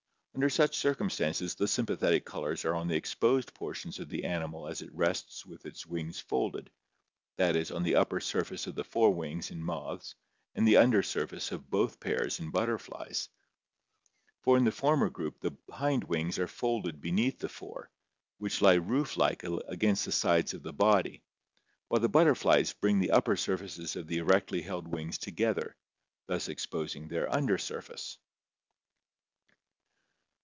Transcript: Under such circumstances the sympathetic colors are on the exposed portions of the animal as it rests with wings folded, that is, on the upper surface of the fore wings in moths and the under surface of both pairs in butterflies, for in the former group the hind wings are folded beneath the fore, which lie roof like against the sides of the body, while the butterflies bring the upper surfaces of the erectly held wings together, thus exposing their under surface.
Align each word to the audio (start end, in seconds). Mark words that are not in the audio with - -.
Under 0.33 0.49
such 0.49 0.77
circumstances 0.77 1.55
the 1.55 1.67
sympathetic 1.67 2.23
colors 2.23 2.63
are 2.63 2.73
on 2.73 2.87
the 2.87 2.95
exposed 2.95 3.53
portions 3.53 3.99
of 3.99 4.07
the 4.07 4.23
animal 4.23 4.65
as 4.65 4.81
it 4.81 4.91
rests 4.93 5.45
with 5.45 5.65
wings 5.85 6.21
folded, 6.21 6.71
that 7.35 7.57
is, 7.57 7.69
on 7.69 7.83
the 7.83 7.95
upper 7.97 8.21
surface 8.21 8.65
of 8.65 8.73
the 8.73 8.85
fore 8.85 9.13
wings 9.13 9.51
in 9.51 9.61
moths 9.61 10.15
and 10.55 10.65
the 10.65 10.77
under 10.77 11.03
surface 11.03 11.51
of 11.51 11.69
both 11.69 11.99
pairs 11.99 12.39
in 12.39 12.49
butterflies, 12.49 13.27
for 14.41 14.57
in 14.57 14.63
the 14.63 14.71
former 14.71 15.09
group 15.09 15.37
the 15.41 15.55
hind 15.69 16.05
wings 16.05 16.39
are 16.39 16.47
folded 16.47 17.01
beneath 17.01 17.37
the 17.39 17.49
fore, 17.49 17.91
which 18.37 18.61
lie 18.61 18.75
roof 18.75 19.17
like 19.17 19.43
against 19.67 20.05
the 20.05 20.13
sides 20.13 20.53
of 20.53 20.63
the 20.63 20.73
body, 20.73 21.21
while 21.89 22.01
the 22.01 22.07
butterflies 22.09 22.71
bring 22.73 22.99
the 22.99 23.11
upper 23.11 23.35
surfaces 23.35 23.97
of 23.97 24.07
the 24.07 24.17
erectly 24.19 24.61
held 24.63 24.87
wings 24.87 25.17
together, 25.17 25.75
thus 26.27 26.47
exposing 26.47 27.09
their 27.09 27.31
under 27.35 27.57
surface. 27.57 28.17